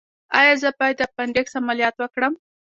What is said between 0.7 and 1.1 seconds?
باید د